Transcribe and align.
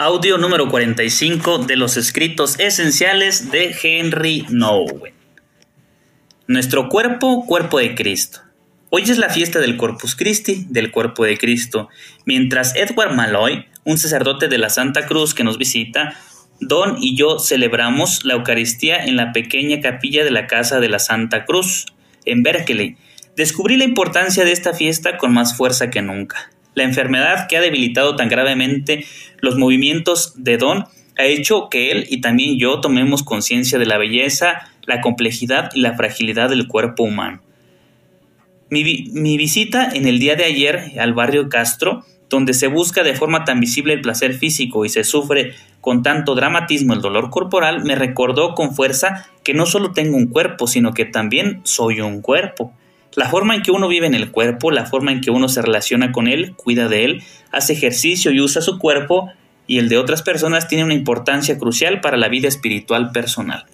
Audio 0.00 0.38
número 0.38 0.68
45 0.68 1.58
de 1.58 1.74
los 1.74 1.96
escritos 1.96 2.60
esenciales 2.60 3.50
de 3.50 3.74
Henry 3.82 4.46
Nowen. 4.48 5.12
Nuestro 6.46 6.88
cuerpo, 6.88 7.44
cuerpo 7.44 7.80
de 7.80 7.96
Cristo. 7.96 8.42
Hoy 8.90 9.02
es 9.02 9.18
la 9.18 9.28
fiesta 9.28 9.58
del 9.58 9.76
Corpus 9.76 10.14
Christi, 10.14 10.66
del 10.68 10.92
cuerpo 10.92 11.24
de 11.24 11.36
Cristo, 11.36 11.88
mientras 12.24 12.76
Edward 12.76 13.16
Malloy, 13.16 13.66
un 13.82 13.98
sacerdote 13.98 14.46
de 14.46 14.58
la 14.58 14.70
Santa 14.70 15.04
Cruz 15.04 15.34
que 15.34 15.42
nos 15.42 15.58
visita, 15.58 16.14
Don 16.60 16.98
y 17.00 17.16
yo 17.16 17.40
celebramos 17.40 18.24
la 18.24 18.34
Eucaristía 18.34 19.04
en 19.04 19.16
la 19.16 19.32
pequeña 19.32 19.80
capilla 19.80 20.22
de 20.22 20.30
la 20.30 20.46
Casa 20.46 20.78
de 20.78 20.90
la 20.90 21.00
Santa 21.00 21.44
Cruz, 21.44 21.86
en 22.24 22.44
Berkeley. 22.44 22.96
Descubrí 23.36 23.76
la 23.76 23.84
importancia 23.84 24.44
de 24.44 24.52
esta 24.52 24.74
fiesta 24.74 25.18
con 25.18 25.34
más 25.34 25.56
fuerza 25.56 25.90
que 25.90 26.02
nunca. 26.02 26.52
La 26.78 26.84
enfermedad 26.84 27.48
que 27.48 27.56
ha 27.56 27.60
debilitado 27.60 28.14
tan 28.14 28.28
gravemente 28.28 29.04
los 29.40 29.58
movimientos 29.58 30.34
de 30.36 30.58
Don 30.58 30.84
ha 31.18 31.24
hecho 31.24 31.68
que 31.68 31.90
él 31.90 32.06
y 32.08 32.20
también 32.20 32.56
yo 32.56 32.80
tomemos 32.80 33.24
conciencia 33.24 33.80
de 33.80 33.86
la 33.86 33.98
belleza, 33.98 34.70
la 34.86 35.00
complejidad 35.00 35.70
y 35.74 35.80
la 35.80 35.96
fragilidad 35.96 36.50
del 36.50 36.68
cuerpo 36.68 37.02
humano. 37.02 37.42
Mi, 38.70 38.84
visita 39.36 39.90
en 39.92 40.06
el 40.06 40.20
día 40.20 40.36
de 40.36 40.44
ayer 40.44 40.92
al 41.00 41.14
barrio 41.14 41.48
Castro, 41.48 42.04
donde 42.30 42.54
se 42.54 42.68
busca 42.68 43.02
de 43.02 43.16
forma 43.16 43.44
tan 43.44 43.58
visible 43.58 43.94
el 43.94 44.00
placer 44.00 44.34
físico 44.34 44.84
y 44.84 44.88
se 44.88 45.02
sufre 45.02 45.54
con 45.80 46.04
tanto 46.04 46.36
dramatismo 46.36 46.94
el 46.94 47.00
dolor 47.00 47.30
corporal, 47.30 47.82
me 47.82 47.96
recordó 47.96 48.54
con 48.54 48.76
fuerza 48.76 49.26
que 49.42 49.52
no 49.52 49.66
solo 49.66 49.90
tengo 49.94 50.16
un 50.16 50.28
cuerpo, 50.28 50.68
sino 50.68 50.94
que 50.94 51.06
también 51.06 51.60
soy 51.64 52.00
un 52.02 52.22
cuerpo. 52.22 52.72
La 53.14 53.28
forma 53.28 53.54
en 53.54 53.62
que 53.62 53.70
uno 53.70 53.88
vive 53.88 54.06
en 54.06 54.14
el 54.14 54.30
cuerpo, 54.30 54.70
la 54.70 54.86
forma 54.86 55.12
en 55.12 55.20
que 55.20 55.30
uno 55.30 55.48
se 55.48 55.62
relaciona 55.62 56.12
con 56.12 56.28
él, 56.28 56.54
cuida 56.56 56.88
de 56.88 57.04
él, 57.04 57.22
hace 57.50 57.72
ejercicio 57.72 58.30
y 58.30 58.40
usa 58.40 58.62
su 58.62 58.78
cuerpo 58.78 59.30
y 59.66 59.78
el 59.78 59.88
de 59.88 59.98
otras 59.98 60.22
personas 60.22 60.68
tiene 60.68 60.84
una 60.84 60.94
importancia 60.94 61.58
crucial 61.58 62.00
para 62.00 62.16
la 62.16 62.28
vida 62.28 62.48
espiritual 62.48 63.12
personal. 63.12 63.66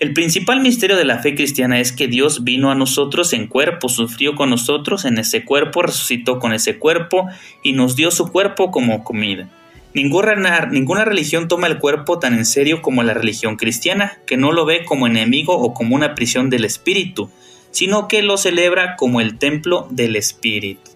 El 0.00 0.14
principal 0.14 0.60
misterio 0.60 0.96
de 0.96 1.04
la 1.04 1.18
fe 1.18 1.34
cristiana 1.34 1.78
es 1.78 1.92
que 1.92 2.08
Dios 2.08 2.42
vino 2.42 2.70
a 2.70 2.74
nosotros 2.74 3.34
en 3.34 3.46
cuerpo, 3.46 3.90
sufrió 3.90 4.34
con 4.34 4.48
nosotros 4.48 5.04
en 5.04 5.18
ese 5.18 5.44
cuerpo, 5.44 5.82
resucitó 5.82 6.38
con 6.38 6.54
ese 6.54 6.78
cuerpo 6.78 7.28
y 7.62 7.74
nos 7.74 7.96
dio 7.96 8.10
su 8.10 8.32
cuerpo 8.32 8.70
como 8.70 9.04
comida. 9.04 9.50
Ninguna, 9.92 10.66
ninguna 10.70 11.04
religión 11.04 11.48
toma 11.48 11.66
el 11.66 11.78
cuerpo 11.78 12.18
tan 12.18 12.32
en 12.32 12.46
serio 12.46 12.80
como 12.80 13.02
la 13.02 13.12
religión 13.12 13.56
cristiana, 13.56 14.18
que 14.26 14.38
no 14.38 14.52
lo 14.52 14.64
ve 14.64 14.86
como 14.86 15.06
enemigo 15.06 15.54
o 15.54 15.74
como 15.74 15.96
una 15.96 16.14
prisión 16.14 16.48
del 16.48 16.64
espíritu, 16.64 17.30
sino 17.70 18.08
que 18.08 18.22
lo 18.22 18.36
celebra 18.36 18.96
como 18.96 19.20
el 19.20 19.38
templo 19.38 19.86
del 19.90 20.16
Espíritu. 20.16 20.90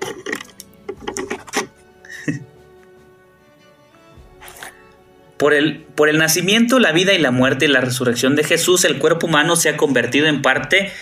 Por 5.38 5.54
el, 5.54 5.80
por 5.96 6.08
el, 6.08 6.18
nacimiento, 6.18 6.78
la 6.78 6.92
vida 6.92 7.14
y 7.14 7.18
la 7.18 7.32
muerte 7.32 7.64
y 7.64 7.68
la 7.68 7.80
resurrección 7.80 8.36
de 8.36 8.44
Jesús, 8.44 8.84
el 8.84 9.00
cuerpo 9.00 9.26
humano 9.26 9.56
se 9.56 9.70
ha 9.70 9.76
convertido 9.76 10.28
en 10.28 10.40
parte 10.40 10.92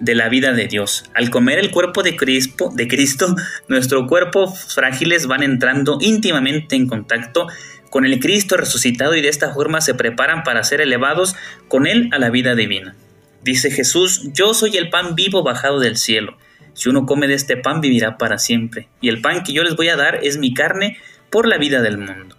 de 0.00 0.16
la 0.16 0.28
vida 0.28 0.52
de 0.52 0.66
Dios. 0.66 1.04
Al 1.14 1.30
comer 1.30 1.60
el 1.60 1.70
cuerpo 1.70 2.02
de 2.02 2.16
Cristo, 2.16 2.72
de 2.74 2.88
Cristo, 2.88 3.36
nuestros 3.68 4.08
cuerpos 4.08 4.74
frágiles 4.74 5.28
van 5.28 5.44
entrando 5.44 5.98
íntimamente 6.00 6.74
en 6.74 6.88
contacto 6.88 7.46
con 7.90 8.04
el 8.04 8.18
Cristo 8.18 8.56
resucitado 8.56 9.14
y 9.14 9.22
de 9.22 9.28
esta 9.28 9.54
forma 9.54 9.80
se 9.80 9.94
preparan 9.94 10.42
para 10.42 10.64
ser 10.64 10.80
elevados 10.80 11.34
con 11.68 11.86
Él 11.86 12.10
a 12.12 12.18
la 12.18 12.30
vida 12.30 12.54
divina. 12.54 12.96
Dice 13.46 13.70
Jesús, 13.70 14.22
yo 14.32 14.54
soy 14.54 14.76
el 14.76 14.90
pan 14.90 15.14
vivo 15.14 15.44
bajado 15.44 15.78
del 15.78 15.96
cielo. 15.96 16.36
Si 16.74 16.88
uno 16.88 17.06
come 17.06 17.28
de 17.28 17.34
este 17.34 17.56
pan 17.56 17.80
vivirá 17.80 18.18
para 18.18 18.38
siempre. 18.38 18.88
Y 19.00 19.08
el 19.08 19.20
pan 19.20 19.44
que 19.44 19.52
yo 19.52 19.62
les 19.62 19.76
voy 19.76 19.88
a 19.88 19.94
dar 19.94 20.18
es 20.24 20.36
mi 20.36 20.52
carne 20.52 20.98
por 21.30 21.46
la 21.46 21.56
vida 21.56 21.80
del 21.80 21.96
mundo. 21.96 22.34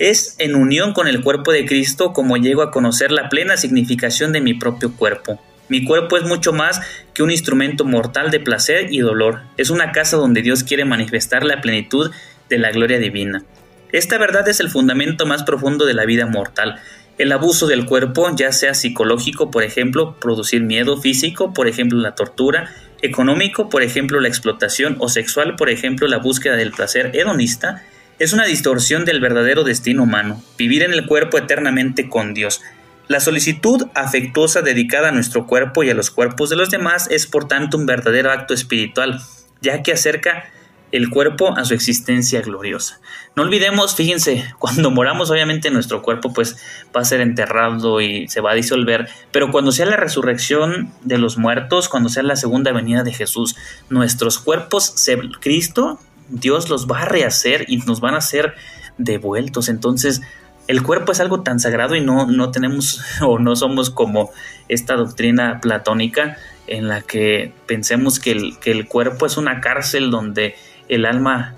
Es 0.00 0.34
en 0.40 0.56
unión 0.56 0.94
con 0.94 1.06
el 1.06 1.22
cuerpo 1.22 1.52
de 1.52 1.64
Cristo 1.64 2.12
como 2.12 2.38
llego 2.38 2.62
a 2.62 2.72
conocer 2.72 3.12
la 3.12 3.28
plena 3.28 3.56
significación 3.56 4.32
de 4.32 4.40
mi 4.40 4.52
propio 4.52 4.96
cuerpo. 4.96 5.40
Mi 5.68 5.84
cuerpo 5.84 6.16
es 6.16 6.24
mucho 6.24 6.52
más 6.52 6.80
que 7.14 7.22
un 7.22 7.30
instrumento 7.30 7.84
mortal 7.84 8.32
de 8.32 8.40
placer 8.40 8.92
y 8.92 8.98
dolor. 8.98 9.42
Es 9.58 9.70
una 9.70 9.92
casa 9.92 10.16
donde 10.16 10.42
Dios 10.42 10.64
quiere 10.64 10.84
manifestar 10.84 11.44
la 11.44 11.60
plenitud 11.60 12.10
de 12.48 12.58
la 12.58 12.72
gloria 12.72 12.98
divina. 12.98 13.44
Esta 13.92 14.18
verdad 14.18 14.48
es 14.48 14.58
el 14.58 14.70
fundamento 14.70 15.24
más 15.24 15.44
profundo 15.44 15.84
de 15.84 15.94
la 15.94 16.04
vida 16.04 16.26
mortal 16.26 16.80
el 17.22 17.32
abuso 17.32 17.66
del 17.66 17.86
cuerpo, 17.86 18.28
ya 18.34 18.52
sea 18.52 18.74
psicológico, 18.74 19.50
por 19.50 19.62
ejemplo, 19.62 20.16
producir 20.18 20.62
miedo 20.62 20.96
físico, 20.96 21.52
por 21.52 21.68
ejemplo, 21.68 21.98
la 21.98 22.14
tortura, 22.16 22.70
económico, 23.00 23.68
por 23.68 23.82
ejemplo, 23.82 24.20
la 24.20 24.28
explotación, 24.28 24.96
o 24.98 25.08
sexual, 25.08 25.54
por 25.56 25.70
ejemplo, 25.70 26.08
la 26.08 26.18
búsqueda 26.18 26.56
del 26.56 26.72
placer 26.72 27.12
hedonista, 27.14 27.82
es 28.18 28.32
una 28.32 28.44
distorsión 28.44 29.04
del 29.04 29.20
verdadero 29.20 29.62
destino 29.64 30.02
humano, 30.02 30.42
vivir 30.58 30.82
en 30.82 30.92
el 30.92 31.06
cuerpo 31.06 31.38
eternamente 31.38 32.08
con 32.08 32.34
Dios. 32.34 32.60
La 33.08 33.20
solicitud 33.20 33.86
afectuosa 33.94 34.62
dedicada 34.62 35.08
a 35.08 35.12
nuestro 35.12 35.46
cuerpo 35.46 35.82
y 35.82 35.90
a 35.90 35.94
los 35.94 36.10
cuerpos 36.10 36.50
de 36.50 36.56
los 36.56 36.70
demás 36.70 37.08
es 37.10 37.26
por 37.26 37.46
tanto 37.46 37.76
un 37.76 37.86
verdadero 37.86 38.30
acto 38.30 38.54
espiritual, 38.54 39.20
ya 39.60 39.82
que 39.82 39.92
acerca 39.92 40.50
el 40.92 41.10
cuerpo 41.10 41.56
a 41.56 41.64
su 41.64 41.74
existencia 41.74 42.42
gloriosa. 42.42 43.00
No 43.34 43.42
olvidemos, 43.42 43.94
fíjense, 43.94 44.44
cuando 44.58 44.90
moramos 44.90 45.30
obviamente 45.30 45.70
nuestro 45.70 46.02
cuerpo 46.02 46.32
pues 46.32 46.56
va 46.94 47.00
a 47.00 47.04
ser 47.04 47.20
enterrado 47.20 48.00
y 48.00 48.28
se 48.28 48.40
va 48.40 48.52
a 48.52 48.54
disolver, 48.54 49.08
pero 49.32 49.50
cuando 49.50 49.72
sea 49.72 49.86
la 49.86 49.96
resurrección 49.96 50.92
de 51.02 51.18
los 51.18 51.38
muertos, 51.38 51.88
cuando 51.88 52.08
sea 52.08 52.22
la 52.22 52.36
segunda 52.36 52.72
venida 52.72 53.02
de 53.02 53.12
Jesús, 53.12 53.56
nuestros 53.88 54.38
cuerpos, 54.38 54.94
Cristo, 55.40 55.98
Dios 56.28 56.68
los 56.70 56.86
va 56.86 57.02
a 57.02 57.04
rehacer 57.06 57.64
y 57.68 57.78
nos 57.78 58.00
van 58.00 58.14
a 58.14 58.20
ser 58.20 58.54
devueltos. 58.98 59.68
Entonces, 59.68 60.22
el 60.68 60.82
cuerpo 60.82 61.12
es 61.12 61.20
algo 61.20 61.42
tan 61.42 61.58
sagrado 61.58 61.96
y 61.96 62.00
no, 62.00 62.26
no 62.26 62.50
tenemos 62.50 63.00
o 63.22 63.38
no 63.38 63.56
somos 63.56 63.90
como 63.90 64.30
esta 64.68 64.94
doctrina 64.94 65.60
platónica 65.60 66.36
en 66.66 66.88
la 66.88 67.02
que 67.02 67.52
pensemos 67.66 68.20
que 68.20 68.32
el, 68.32 68.58
que 68.58 68.70
el 68.70 68.86
cuerpo 68.86 69.26
es 69.26 69.36
una 69.36 69.60
cárcel 69.60 70.10
donde 70.10 70.54
el 70.94 71.06
alma 71.06 71.54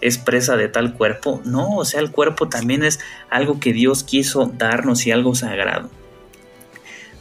es 0.00 0.18
presa 0.18 0.56
de 0.56 0.68
tal 0.68 0.94
cuerpo. 0.94 1.40
No, 1.44 1.76
o 1.76 1.84
sea, 1.84 2.00
el 2.00 2.10
cuerpo 2.10 2.48
también 2.48 2.84
es 2.84 3.00
algo 3.30 3.60
que 3.60 3.72
Dios 3.72 4.04
quiso 4.04 4.52
darnos 4.56 5.06
y 5.06 5.10
algo 5.10 5.34
sagrado. 5.34 5.90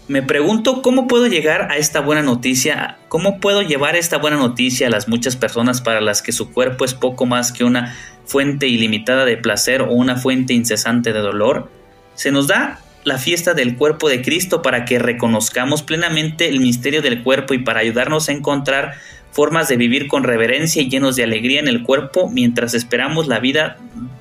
Me 0.08 0.24
pregunto 0.24 0.82
cómo 0.82 1.06
puedo 1.08 1.28
llegar 1.28 1.70
a 1.70 1.76
esta 1.76 2.00
buena 2.00 2.22
noticia, 2.22 2.98
cómo 3.10 3.42
puedo 3.42 3.62
llevar 3.62 3.98
esta 3.98 4.18
buena 4.18 4.38
noticia 4.38 4.88
a 4.88 4.90
las 4.90 5.10
muchas 5.10 5.36
personas 5.36 5.82
para 5.82 6.00
las 6.00 6.22
que 6.22 6.32
su 6.32 6.54
cuerpo 6.54 6.86
es 6.86 6.94
poco 6.94 7.26
más 7.26 7.52
que 7.52 7.66
una 7.66 7.94
fuente 8.26 8.68
ilimitada 8.68 9.26
de 9.26 9.36
placer 9.36 9.82
o 9.82 9.92
una 9.92 10.16
fuente 10.16 10.54
incesante 10.54 11.12
de 11.12 11.20
dolor. 11.20 11.70
Se 12.16 12.32
nos 12.32 12.48
da 12.48 12.80
la 13.04 13.18
fiesta 13.18 13.54
del 13.54 13.76
cuerpo 13.76 14.08
de 14.08 14.22
Cristo 14.22 14.62
para 14.62 14.86
que 14.86 14.98
reconozcamos 14.98 15.84
plenamente 15.84 16.48
el 16.48 16.62
misterio 16.62 17.02
del 17.02 17.22
cuerpo 17.22 17.54
y 17.54 17.60
para 17.60 17.82
ayudarnos 17.82 18.30
a 18.30 18.32
encontrar 18.32 18.96
formas 19.38 19.68
de 19.68 19.78
vivir 19.78 20.08
con 20.08 20.24
reverencia 20.24 20.82
y 20.82 20.90
llenos 20.90 21.16
de 21.16 21.22
alegría 21.22 21.60
en 21.60 21.68
el 21.68 21.84
cuerpo 21.84 22.28
mientras 22.28 22.74
esperamos 22.74 23.28
la 23.28 23.38
vida 23.38 23.78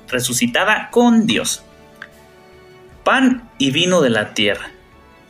resucitada 0.07 0.89
con 0.91 1.25
Dios. 1.25 1.63
Pan 3.03 3.49
y 3.57 3.71
vino 3.71 4.01
de 4.01 4.11
la 4.11 4.35
tierra. 4.35 4.69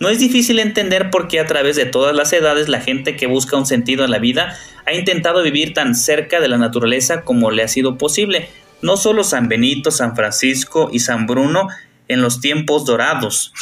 No 0.01 0.09
es 0.09 0.19
difícil 0.19 0.59
entender 0.59 1.09
por 1.09 1.29
qué 1.29 1.39
a 1.39 1.45
través 1.45 1.77
de 1.77 1.85
todas 1.85 2.13
las 2.13 2.33
edades 2.33 2.67
la 2.67 2.81
gente 2.81 3.15
que 3.15 3.27
busca 3.27 3.55
un 3.55 3.65
sentido 3.65 4.03
en 4.03 4.11
la 4.11 4.19
vida 4.19 4.57
ha 4.85 4.91
intentado 4.91 5.41
vivir 5.41 5.73
tan 5.73 5.95
cerca 5.95 6.41
de 6.41 6.49
la 6.49 6.57
naturaleza 6.57 7.21
como 7.21 7.49
le 7.49 7.63
ha 7.63 7.69
sido 7.69 7.97
posible. 7.97 8.49
No 8.81 8.97
solo 8.97 9.23
San 9.23 9.47
Benito, 9.47 9.91
San 9.91 10.17
Francisco 10.17 10.89
y 10.91 10.99
San 10.99 11.27
Bruno 11.27 11.69
en 12.09 12.21
los 12.21 12.41
tiempos 12.41 12.83
dorados, 12.83 13.53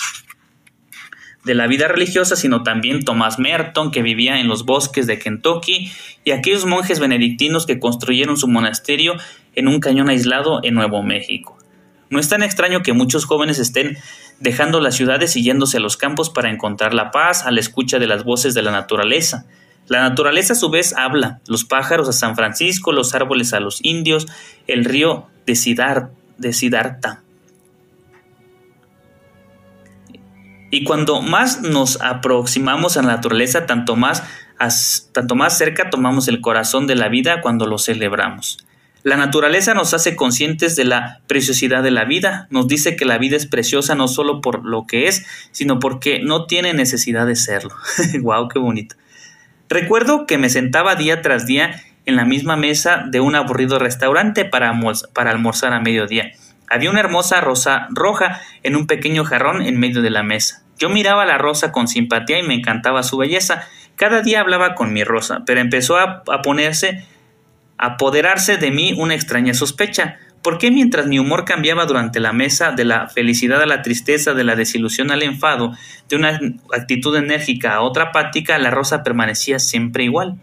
de 1.46 1.54
la 1.54 1.68
vida 1.68 1.88
religiosa, 1.88 2.36
sino 2.36 2.64
también 2.64 3.06
Thomas 3.06 3.38
Merton, 3.38 3.92
que 3.92 4.02
vivía 4.02 4.40
en 4.40 4.48
los 4.48 4.66
bosques 4.66 5.06
de 5.06 5.20
Kentucky, 5.20 5.92
y 6.24 6.32
aquellos 6.32 6.66
monjes 6.66 7.00
benedictinos 7.00 7.68
que 7.68 7.80
construyeron 7.80 8.36
su 8.36 8.48
monasterio 8.48 9.14
en 9.54 9.68
un 9.68 9.80
cañón 9.80 10.10
aislado 10.10 10.60
en 10.64 10.74
Nuevo 10.74 11.04
México. 11.04 11.58
No 12.10 12.20
es 12.20 12.30
tan 12.30 12.42
extraño 12.44 12.82
que 12.82 12.94
muchos 12.94 13.26
jóvenes 13.26 13.60
estén 13.60 13.98
dejando 14.40 14.82
las 14.82 14.96
ciudades 14.96 15.36
y 15.36 15.44
yéndose 15.44 15.78
a 15.78 15.82
los 15.82 15.98
campos 15.98 16.32
para 16.32 16.50
encontrar 16.50 16.94
la 16.94 17.12
paz 17.12 17.46
a 17.46 17.52
la 17.52 17.60
escucha 17.60 18.00
de 18.00 18.08
las 18.08 18.24
voces 18.24 18.54
de 18.54 18.64
la 18.64 18.72
naturaleza. 18.72 19.46
La 19.88 20.02
naturaleza 20.02 20.54
a 20.54 20.56
su 20.56 20.72
vez 20.72 20.94
habla, 20.98 21.42
los 21.48 21.64
pájaros 21.64 22.10
a 22.10 22.14
San 22.14 22.36
Francisco, 22.36 22.92
los 22.92 23.14
árboles 23.14 23.54
a 23.54 23.60
los 23.60 23.84
indios, 23.84 24.26
el 24.66 24.84
río 24.84 25.28
de, 25.46 25.56
Siddhartha 25.56 27.25
Y 30.76 30.84
cuando 30.84 31.22
más 31.22 31.62
nos 31.62 32.02
aproximamos 32.02 32.98
a 32.98 33.02
la 33.02 33.14
naturaleza, 33.14 33.66
tanto 33.66 33.96
más, 33.96 34.24
tanto 35.14 35.34
más 35.34 35.58
cerca 35.58 35.90
tomamos 35.90 36.28
el 36.28 36.42
corazón 36.42 36.86
de 36.86 36.96
la 36.96 37.08
vida 37.08 37.40
cuando 37.40 37.66
lo 37.66 37.78
celebramos. 37.78 38.58
La 39.02 39.16
naturaleza 39.16 39.74
nos 39.74 39.94
hace 39.94 40.18
conscientes 40.18 40.76
de 40.76 40.84
la 40.84 41.22
preciosidad 41.28 41.82
de 41.82 41.92
la 41.92 42.04
vida, 42.04 42.48
nos 42.50 42.68
dice 42.68 42.98
que 42.98 43.06
la 43.06 43.18
vida 43.18 43.38
es 43.38 43.46
preciosa 43.46 43.96
no 43.96 44.10
solo 44.10 44.42
por 44.42 44.66
lo 44.66 44.86
que 44.86 45.08
es, 45.08 45.26
sino 45.52 45.80
porque 45.80 46.20
no 46.22 46.46
tiene 46.46 46.74
necesidad 46.74 47.26
de 47.26 47.38
serlo. 47.38 47.74
¡Wow, 48.22 48.50
qué 48.50 48.60
bonito! 48.60 48.98
Recuerdo 49.70 50.26
que 50.26 50.38
me 50.38 50.50
sentaba 50.50 50.98
día 50.98 51.22
tras 51.22 51.46
día 51.46 51.82
en 52.06 52.18
la 52.18 52.26
misma 52.26 52.58
mesa 52.58 53.06
de 53.08 53.22
un 53.22 53.36
aburrido 53.36 53.80
restaurante 53.80 54.44
para, 54.44 54.78
para 55.14 55.32
almorzar 55.32 55.72
a 55.72 55.80
mediodía. 55.80 56.34
Había 56.70 56.90
una 56.90 57.00
hermosa 57.00 57.42
rosa 57.42 57.88
roja 57.92 58.42
en 58.64 58.76
un 58.76 58.88
pequeño 58.88 59.24
jarrón 59.24 59.62
en 59.62 59.80
medio 59.80 60.02
de 60.02 60.10
la 60.10 60.24
mesa. 60.24 60.64
Yo 60.78 60.90
miraba 60.90 61.26
la 61.26 61.38
rosa 61.38 61.72
con 61.72 61.88
simpatía 61.88 62.40
y 62.40 62.44
me 62.44 62.56
encantaba 62.56 63.04
su 63.04 63.18
belleza. 63.18 63.68
Cada 63.96 64.22
día 64.22 64.42
hablaba 64.42 64.76
con 64.76 64.92
mi 64.92 65.04
rosa, 65.04 65.44
pero 65.46 65.62
empezó 65.62 65.98
a, 65.98 66.24
a 66.28 66.42
ponerse 66.42 67.06
apoderarse 67.78 68.58
de 68.58 68.72
mí 68.72 68.94
una 68.98 69.16
extraña 69.16 69.54
sospecha. 69.54 70.18
¿Por 70.42 70.60
qué 70.60 70.70
mientras 70.70 71.08
mi 71.08 71.18
humor 71.18 71.44
cambiaba 71.44 71.86
durante 71.86 72.20
la 72.20 72.32
mesa 72.32 72.72
de 72.72 72.86
la 72.86 73.10
felicidad 73.10 73.62
a 73.62 73.66
la 73.66 73.82
tristeza, 73.82 74.34
de 74.34 74.44
la 74.44 74.56
desilusión 74.56 75.10
al 75.12 75.24
enfado, 75.24 75.74
de 76.08 76.16
una 76.16 76.40
actitud 76.74 77.16
enérgica 77.16 77.74
a 77.74 77.82
otra 77.82 78.06
apática, 78.06 78.58
la 78.60 78.70
rosa 78.70 79.02
permanecía 79.04 79.60
siempre 79.60 80.04
igual? 80.04 80.40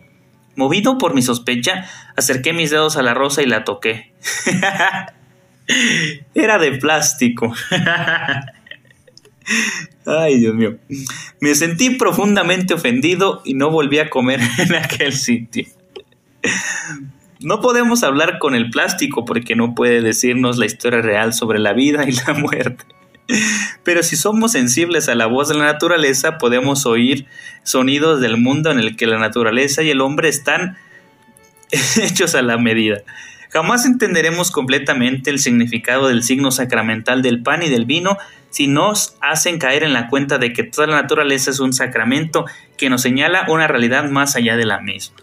Movido 0.57 0.99
por 0.99 1.15
mi 1.15 1.23
sospecha, 1.23 1.87
acerqué 2.17 2.53
mis 2.53 2.71
dedos 2.71 2.97
a 2.97 3.03
la 3.03 3.15
rosa 3.15 3.43
y 3.43 3.47
la 3.47 3.65
toqué. 3.65 4.13
Era 6.35 6.59
de 6.59 6.73
plástico. 6.73 7.55
Ay, 10.07 10.39
Dios 10.39 10.55
mío. 10.55 10.77
Me 11.41 11.55
sentí 11.55 11.91
profundamente 11.91 12.75
ofendido 12.75 13.43
y 13.45 13.55
no 13.55 13.71
volví 13.71 13.99
a 13.99 14.11
comer 14.11 14.41
en 14.59 14.75
aquel 14.75 15.13
sitio. 15.13 15.67
No 17.41 17.61
podemos 17.61 18.03
hablar 18.03 18.39
con 18.39 18.55
el 18.55 18.71
plástico 18.71 19.25
porque 19.25 19.57
no 19.57 19.75
puede 19.75 20.01
decirnos 20.01 20.59
la 20.59 20.67
historia 20.67 21.03
real 21.03 21.33
sobre 21.33 21.59
la 21.59 21.73
vida 21.73 22.05
y 22.09 22.13
la 22.13 22.35
muerte. 22.35 22.85
Pero 23.85 24.03
si 24.03 24.17
somos 24.17 24.53
sensibles 24.53 25.09
a 25.09 25.15
la 25.15 25.27
voz 25.27 25.49
de 25.49 25.55
la 25.55 25.65
naturaleza, 25.65 26.39
podemos 26.39 26.87
oír 26.87 27.27
sonidos 27.63 28.21
del 28.21 28.37
mundo 28.37 28.71
en 28.71 28.79
el 28.79 28.97
que 28.97 29.07
la 29.07 29.19
naturaleza 29.19 29.83
y 29.83 29.91
el 29.91 30.01
hombre 30.01 30.29
están 30.29 30.77
hechos 32.01 32.35
a 32.35 32.43
la 32.43 32.59
medida. 32.59 33.03
Jamás 33.53 33.85
entenderemos 33.85 34.51
completamente 34.51 35.29
el 35.29 35.39
significado 35.39 36.09
del 36.09 36.23
signo 36.23 36.51
sacramental 36.51 37.21
del 37.21 37.43
pan 37.43 37.63
y 37.63 37.69
del 37.69 37.85
vino 37.85 38.17
si 38.49 38.67
nos 38.67 39.15
hacen 39.21 39.59
caer 39.59 39.83
en 39.83 39.93
la 39.93 40.09
cuenta 40.09 40.39
de 40.39 40.55
que 40.55 40.63
toda 40.63 40.87
la 40.87 41.03
naturaleza 41.03 41.51
es 41.51 41.61
un 41.61 41.75
sacramento 41.75 42.47
que 42.79 42.89
nos 42.89 43.03
señala 43.03 43.45
una 43.49 43.69
realidad 43.69 44.09
más 44.09 44.37
allá 44.37 44.57
de 44.57 44.65
la 44.65 44.81
misma. 44.81 45.17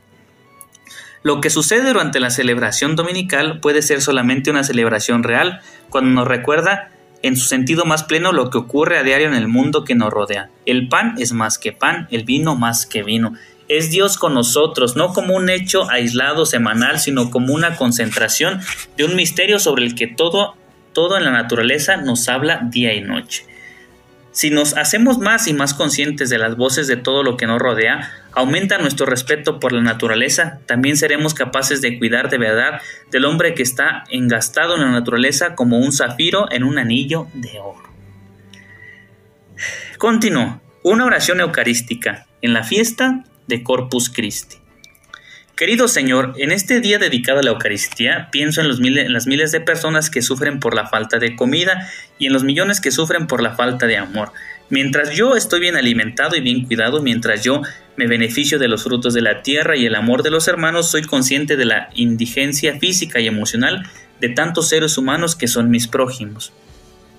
Lo 1.23 1.41
que 1.41 1.49
sucede 1.49 1.87
durante 1.87 2.19
la 2.19 2.29
celebración 2.29 2.95
dominical 2.95 3.59
puede 3.61 3.81
ser 3.81 3.99
solamente 3.99 4.51
una 4.51 4.63
celebración 4.63 5.23
real, 5.23 5.61
cuando 5.89 6.11
nos 6.11 6.27
recuerda 6.27 6.91
en 7.23 7.35
su 7.35 7.47
sentido 7.47 7.85
más 7.85 8.03
pleno 8.03 8.31
lo 8.31 8.51
que 8.51 8.59
ocurre 8.59 8.99
a 8.99 9.03
diario 9.03 9.27
en 9.27 9.33
el 9.33 9.47
mundo 9.47 9.83
que 9.83 9.95
nos 9.95 10.13
rodea. 10.13 10.49
El 10.67 10.87
pan 10.87 11.15
es 11.17 11.33
más 11.33 11.57
que 11.57 11.71
pan, 11.71 12.07
el 12.11 12.25
vino 12.25 12.55
más 12.55 12.85
que 12.85 13.01
vino. 13.01 13.33
Es 13.69 13.91
Dios 13.91 14.17
con 14.17 14.33
nosotros, 14.33 14.95
no 14.95 15.13
como 15.13 15.35
un 15.35 15.49
hecho 15.49 15.89
aislado 15.89 16.45
semanal, 16.45 16.99
sino 16.99 17.31
como 17.31 17.53
una 17.53 17.77
concentración 17.77 18.59
de 18.97 19.05
un 19.05 19.15
misterio 19.15 19.59
sobre 19.59 19.85
el 19.85 19.95
que 19.95 20.07
todo, 20.07 20.55
todo 20.91 21.17
en 21.17 21.23
la 21.23 21.31
naturaleza 21.31 21.95
nos 21.95 22.27
habla 22.27 22.61
día 22.63 22.93
y 22.95 23.01
noche. 23.01 23.45
Si 24.31 24.49
nos 24.49 24.75
hacemos 24.75 25.19
más 25.19 25.47
y 25.47 25.53
más 25.53 25.73
conscientes 25.73 26.29
de 26.29 26.37
las 26.37 26.55
voces 26.55 26.87
de 26.87 26.97
todo 26.97 27.23
lo 27.23 27.35
que 27.35 27.45
nos 27.45 27.59
rodea, 27.59 28.11
aumenta 28.31 28.77
nuestro 28.77 29.05
respeto 29.05 29.59
por 29.59 29.71
la 29.71 29.81
naturaleza, 29.81 30.59
también 30.65 30.97
seremos 30.97 31.33
capaces 31.33 31.81
de 31.81 31.99
cuidar 31.99 32.29
de 32.29 32.37
verdad 32.37 32.81
del 33.11 33.25
hombre 33.25 33.53
que 33.53 33.63
está 33.63 34.03
engastado 34.09 34.75
en 34.75 34.81
la 34.81 34.91
naturaleza 34.91 35.55
como 35.55 35.77
un 35.77 35.91
zafiro 35.91 36.51
en 36.51 36.63
un 36.63 36.77
anillo 36.77 37.27
de 37.33 37.59
oro. 37.59 37.89
Continuó, 39.97 40.61
una 40.83 41.05
oración 41.05 41.39
eucarística 41.39 42.25
en 42.41 42.53
la 42.53 42.63
fiesta 42.63 43.25
de 43.49 43.63
Corpus 43.63 44.09
Christi. 44.09 44.55
Querido 45.57 45.89
Señor, 45.89 46.35
en 46.37 46.53
este 46.53 46.79
día 46.79 46.99
dedicado 46.99 47.39
a 47.39 47.43
la 47.43 47.49
Eucaristía, 47.49 48.29
pienso 48.31 48.61
en, 48.61 48.69
los 48.69 48.79
en 48.79 49.11
las 49.11 49.27
miles 49.27 49.51
de 49.51 49.59
personas 49.59 50.09
que 50.09 50.21
sufren 50.21 50.61
por 50.61 50.73
la 50.73 50.87
falta 50.87 51.19
de 51.19 51.35
comida 51.35 51.89
y 52.17 52.27
en 52.27 52.33
los 52.33 52.45
millones 52.45 52.79
que 52.79 52.91
sufren 52.91 53.27
por 53.27 53.43
la 53.43 53.55
falta 53.55 53.85
de 53.85 53.97
amor. 53.97 54.31
Mientras 54.69 55.11
yo 55.11 55.35
estoy 55.35 55.59
bien 55.59 55.75
alimentado 55.75 56.37
y 56.37 56.39
bien 56.39 56.65
cuidado, 56.65 57.01
mientras 57.01 57.43
yo 57.43 57.61
me 57.97 58.07
beneficio 58.07 58.57
de 58.57 58.69
los 58.69 58.83
frutos 58.85 59.13
de 59.13 59.21
la 59.21 59.41
tierra 59.41 59.75
y 59.75 59.85
el 59.85 59.95
amor 59.95 60.23
de 60.23 60.29
los 60.29 60.47
hermanos, 60.47 60.89
soy 60.89 61.01
consciente 61.01 61.57
de 61.57 61.65
la 61.65 61.89
indigencia 61.93 62.79
física 62.79 63.19
y 63.19 63.27
emocional 63.27 63.85
de 64.21 64.29
tantos 64.29 64.69
seres 64.69 64.97
humanos 64.97 65.35
que 65.35 65.49
son 65.49 65.69
mis 65.69 65.87
prójimos. 65.89 66.53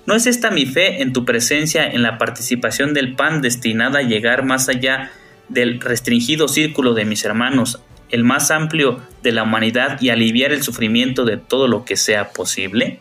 ¿No 0.07 0.15
es 0.15 0.25
esta 0.25 0.49
mi 0.49 0.65
fe 0.65 1.03
en 1.03 1.13
tu 1.13 1.25
presencia 1.25 1.85
en 1.85 2.01
la 2.01 2.17
participación 2.17 2.95
del 2.95 3.15
pan 3.15 3.43
destinada 3.43 3.99
a 3.99 4.01
llegar 4.01 4.43
más 4.43 4.67
allá 4.67 5.11
del 5.51 5.79
restringido 5.79 6.47
círculo 6.47 6.93
de 6.93 7.05
mis 7.05 7.25
hermanos, 7.25 7.81
el 8.09 8.23
más 8.23 8.51
amplio 8.51 9.01
de 9.23 9.31
la 9.31 9.43
humanidad 9.43 10.01
y 10.01 10.09
aliviar 10.09 10.51
el 10.51 10.63
sufrimiento 10.63 11.25
de 11.25 11.37
todo 11.37 11.67
lo 11.67 11.85
que 11.85 11.95
sea 11.95 12.29
posible? 12.31 12.99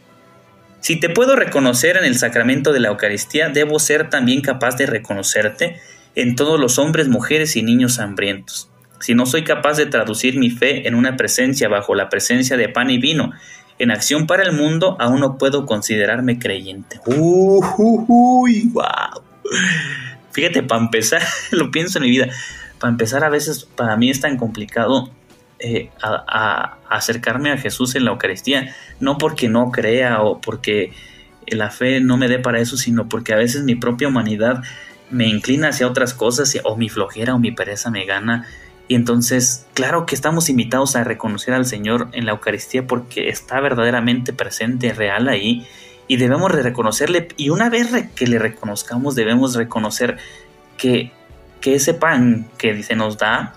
Si 0.80 0.98
te 0.98 1.10
puedo 1.10 1.36
reconocer 1.36 1.96
en 1.96 2.04
el 2.04 2.16
sacramento 2.16 2.72
de 2.72 2.80
la 2.80 2.88
Eucaristía, 2.88 3.50
debo 3.50 3.78
ser 3.78 4.08
también 4.08 4.40
capaz 4.40 4.76
de 4.76 4.86
reconocerte 4.86 5.76
en 6.14 6.36
todos 6.36 6.58
los 6.58 6.78
hombres, 6.78 7.08
mujeres 7.08 7.56
y 7.56 7.62
niños 7.62 7.98
hambrientos. 7.98 8.70
Si 9.00 9.14
no 9.14 9.26
soy 9.26 9.44
capaz 9.44 9.76
de 9.76 9.86
traducir 9.86 10.38
mi 10.38 10.50
fe 10.50 10.86
en 10.88 10.94
una 10.94 11.16
presencia 11.16 11.68
bajo 11.68 11.94
la 11.94 12.08
presencia 12.08 12.56
de 12.56 12.68
pan 12.68 12.90
y 12.90 12.98
vino, 12.98 13.32
en 13.78 13.90
acción 13.90 14.26
para 14.26 14.42
el 14.42 14.52
mundo, 14.52 14.96
aún 15.00 15.20
no 15.20 15.38
puedo 15.38 15.64
considerarme 15.64 16.38
creyente. 16.38 17.00
Uy, 17.06 18.68
wow. 18.72 19.22
Fíjate, 20.32 20.62
para 20.62 20.82
empezar, 20.82 21.22
lo 21.50 21.70
pienso 21.70 21.98
en 21.98 22.04
mi 22.04 22.10
vida 22.10 22.30
para 22.80 22.90
empezar, 22.90 23.22
a 23.22 23.28
veces 23.28 23.64
para 23.76 23.96
mí 23.96 24.10
es 24.10 24.20
tan 24.20 24.36
complicado 24.38 25.10
eh, 25.60 25.90
acercarme 26.88 27.52
a 27.52 27.58
Jesús 27.58 27.94
en 27.94 28.06
la 28.06 28.10
Eucaristía, 28.10 28.74
no 28.98 29.18
porque 29.18 29.48
no 29.48 29.70
crea 29.70 30.22
o 30.22 30.40
porque 30.40 30.92
la 31.46 31.70
fe 31.70 32.00
no 32.00 32.16
me 32.16 32.26
dé 32.26 32.38
para 32.38 32.58
eso, 32.58 32.76
sino 32.76 33.08
porque 33.08 33.34
a 33.34 33.36
veces 33.36 33.62
mi 33.64 33.74
propia 33.74 34.08
humanidad 34.08 34.62
me 35.10 35.28
inclina 35.28 35.68
hacia 35.68 35.86
otras 35.86 36.14
cosas 36.14 36.56
o 36.64 36.76
mi 36.76 36.88
flojera 36.88 37.34
o 37.34 37.38
mi 37.38 37.52
pereza 37.52 37.90
me 37.90 38.06
gana. 38.06 38.46
Y 38.88 38.94
entonces, 38.94 39.66
claro 39.74 40.06
que 40.06 40.14
estamos 40.14 40.48
invitados 40.48 40.96
a 40.96 41.04
reconocer 41.04 41.52
al 41.52 41.66
Señor 41.66 42.08
en 42.12 42.24
la 42.24 42.32
Eucaristía 42.32 42.86
porque 42.86 43.28
está 43.28 43.60
verdaderamente 43.60 44.32
presente, 44.32 44.94
real 44.94 45.28
ahí, 45.28 45.66
y 46.10 46.16
debemos 46.16 46.52
de 46.52 46.62
reconocerle. 46.62 47.28
Y 47.36 47.50
una 47.50 47.70
vez 47.70 47.88
que 48.16 48.26
le 48.26 48.38
reconozcamos, 48.38 49.14
debemos 49.14 49.54
reconocer 49.54 50.18
que 50.76 51.12
que 51.60 51.74
ese 51.74 51.94
pan 51.94 52.48
que 52.58 52.82
se 52.82 52.96
nos 52.96 53.18
da 53.18 53.54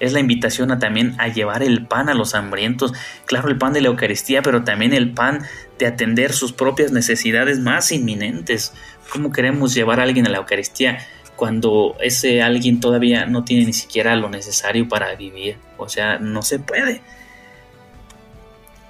es 0.00 0.12
la 0.12 0.20
invitación 0.20 0.72
a 0.72 0.78
también 0.78 1.14
a 1.18 1.28
llevar 1.28 1.62
el 1.62 1.86
pan 1.86 2.08
a 2.08 2.14
los 2.14 2.34
hambrientos, 2.34 2.92
claro, 3.26 3.48
el 3.48 3.58
pan 3.58 3.72
de 3.72 3.80
la 3.80 3.88
Eucaristía, 3.88 4.42
pero 4.42 4.64
también 4.64 4.92
el 4.92 5.12
pan 5.12 5.46
de 5.78 5.86
atender 5.86 6.32
sus 6.32 6.52
propias 6.52 6.90
necesidades 6.90 7.60
más 7.60 7.92
inminentes. 7.92 8.74
¿Cómo 9.10 9.30
queremos 9.30 9.72
llevar 9.72 10.00
a 10.00 10.02
alguien 10.02 10.26
a 10.26 10.30
la 10.30 10.38
Eucaristía 10.38 10.98
cuando 11.36 11.96
ese 12.00 12.42
alguien 12.42 12.80
todavía 12.80 13.26
no 13.26 13.44
tiene 13.44 13.66
ni 13.66 13.72
siquiera 13.72 14.16
lo 14.16 14.28
necesario 14.28 14.88
para 14.88 15.14
vivir? 15.14 15.58
O 15.76 15.88
sea, 15.88 16.18
no 16.18 16.42
se 16.42 16.58
puede. 16.58 17.00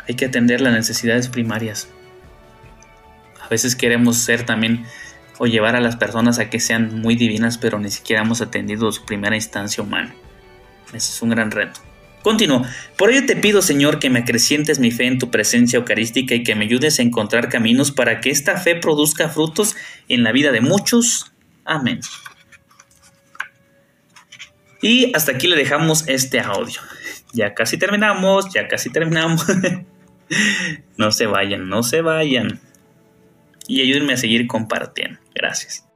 Hay 0.08 0.14
que 0.14 0.24
atender 0.24 0.62
las 0.62 0.72
necesidades 0.72 1.28
primarias. 1.28 1.88
A 3.44 3.48
veces 3.48 3.76
queremos 3.76 4.18
ser 4.18 4.46
también 4.46 4.84
o 5.38 5.46
llevar 5.46 5.76
a 5.76 5.80
las 5.80 5.96
personas 5.96 6.38
a 6.38 6.48
que 6.48 6.60
sean 6.60 7.00
muy 7.00 7.16
divinas, 7.16 7.58
pero 7.58 7.78
ni 7.78 7.90
siquiera 7.90 8.22
hemos 8.22 8.40
atendido 8.40 8.90
su 8.92 9.04
primera 9.04 9.36
instancia 9.36 9.82
humana. 9.82 10.14
Ese 10.88 11.12
es 11.12 11.22
un 11.22 11.30
gran 11.30 11.50
reto. 11.50 11.80
Continúo. 12.22 12.64
Por 12.96 13.10
ello 13.10 13.26
te 13.26 13.36
pido, 13.36 13.60
Señor, 13.60 13.98
que 13.98 14.08
me 14.08 14.20
acrecientes 14.20 14.78
mi 14.78 14.90
fe 14.90 15.06
en 15.06 15.18
tu 15.18 15.30
presencia 15.30 15.76
eucarística 15.76 16.34
y 16.34 16.42
que 16.42 16.54
me 16.54 16.64
ayudes 16.64 16.98
a 16.98 17.02
encontrar 17.02 17.50
caminos 17.50 17.90
para 17.90 18.22
que 18.22 18.30
esta 18.30 18.56
fe 18.56 18.76
produzca 18.76 19.28
frutos 19.28 19.76
en 20.08 20.22
la 20.22 20.32
vida 20.32 20.50
de 20.50 20.62
muchos. 20.62 21.32
Amén. 21.66 22.00
Y 24.80 25.14
hasta 25.14 25.32
aquí 25.32 25.48
le 25.48 25.56
dejamos 25.56 26.08
este 26.08 26.40
audio. 26.40 26.80
Ya 27.34 27.52
casi 27.52 27.76
terminamos, 27.76 28.52
ya 28.54 28.68
casi 28.68 28.90
terminamos. 28.90 29.44
no 30.96 31.10
se 31.10 31.26
vayan, 31.26 31.68
no 31.68 31.82
se 31.82 32.00
vayan. 32.00 32.60
Y 33.66 33.80
ayúdenme 33.80 34.14
a 34.14 34.16
seguir 34.16 34.46
compartiendo. 34.46 35.18
Gracias. 35.34 35.86